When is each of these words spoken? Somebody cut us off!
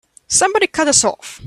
Somebody 0.27 0.65
cut 0.67 0.87
us 0.87 1.03
off! 1.03 1.39